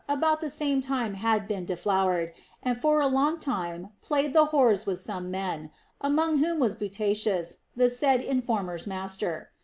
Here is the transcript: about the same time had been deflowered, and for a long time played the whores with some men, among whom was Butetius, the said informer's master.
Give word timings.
about 0.09 0.41
the 0.41 0.49
same 0.49 0.81
time 0.81 1.13
had 1.13 1.47
been 1.47 1.63
deflowered, 1.63 2.33
and 2.63 2.75
for 2.79 3.01
a 3.01 3.07
long 3.07 3.39
time 3.39 3.89
played 4.01 4.33
the 4.33 4.47
whores 4.47 4.83
with 4.87 4.99
some 4.99 5.29
men, 5.29 5.69
among 6.03 6.39
whom 6.39 6.57
was 6.59 6.75
Butetius, 6.75 7.57
the 7.75 7.87
said 7.87 8.19
informer's 8.21 8.87
master. 8.87 9.51